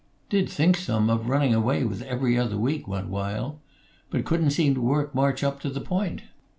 Did 0.31 0.49
think 0.49 0.77
some 0.77 1.11
of 1.11 1.29
running 1.29 1.53
away 1.53 1.83
with 1.83 2.01
'Every 2.01 2.35
Other 2.35 2.57
Week' 2.57 2.87
one 2.87 3.11
while, 3.11 3.59
but 4.09 4.25
couldn't 4.25 4.49
seem 4.49 4.73
to 4.73 4.81
work 4.81 5.13
March 5.13 5.43
up 5.43 5.59
to 5.59 5.69
the 5.69 5.79
point." 5.79 6.23